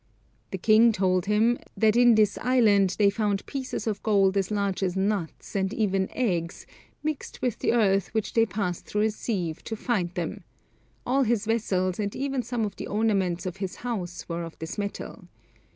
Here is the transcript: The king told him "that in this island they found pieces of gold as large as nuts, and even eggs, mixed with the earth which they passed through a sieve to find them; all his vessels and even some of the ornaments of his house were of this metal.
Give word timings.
The 0.49 0.57
king 0.57 0.91
told 0.91 1.27
him 1.27 1.59
"that 1.77 1.95
in 1.95 2.15
this 2.15 2.39
island 2.39 2.95
they 2.97 3.11
found 3.11 3.45
pieces 3.45 3.85
of 3.85 4.01
gold 4.01 4.35
as 4.35 4.49
large 4.49 4.81
as 4.81 4.95
nuts, 4.97 5.55
and 5.55 5.71
even 5.71 6.09
eggs, 6.17 6.65
mixed 7.03 7.39
with 7.43 7.59
the 7.59 7.73
earth 7.73 8.07
which 8.11 8.33
they 8.33 8.47
passed 8.47 8.87
through 8.87 9.01
a 9.03 9.11
sieve 9.11 9.63
to 9.65 9.75
find 9.75 10.09
them; 10.15 10.43
all 11.05 11.21
his 11.21 11.45
vessels 11.45 11.99
and 11.99 12.15
even 12.15 12.41
some 12.41 12.65
of 12.65 12.77
the 12.77 12.87
ornaments 12.87 13.45
of 13.45 13.57
his 13.57 13.75
house 13.85 14.27
were 14.27 14.41
of 14.43 14.57
this 14.57 14.75
metal. 14.75 15.27